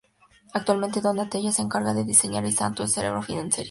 Actualmente 0.55 0.99
Donatella 0.99 1.51
se 1.51 1.61
encarga 1.61 1.93
de 1.93 2.03
diseñar 2.03 2.43
y 2.47 2.51
Santo 2.51 2.81
es 2.81 2.89
el 2.89 2.95
cerebro 2.95 3.21
financiero. 3.21 3.59